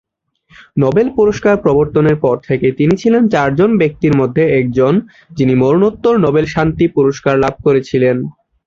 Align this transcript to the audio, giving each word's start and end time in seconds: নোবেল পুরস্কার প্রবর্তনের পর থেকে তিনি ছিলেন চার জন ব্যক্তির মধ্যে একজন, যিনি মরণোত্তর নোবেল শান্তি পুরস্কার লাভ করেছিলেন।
নোবেল 0.77 1.07
পুরস্কার 1.17 1.55
প্রবর্তনের 1.57 2.17
পর 2.23 2.35
থেকে 2.47 2.67
তিনি 2.71 2.93
ছিলেন 3.01 3.23
চার 3.33 3.49
জন 3.55 3.71
ব্যক্তির 3.77 4.13
মধ্যে 4.17 4.43
একজন, 4.59 4.93
যিনি 5.31 5.53
মরণোত্তর 5.55 6.13
নোবেল 6.17 6.45
শান্তি 6.45 6.85
পুরস্কার 6.95 7.35
লাভ 7.39 7.55
করেছিলেন। 7.65 8.17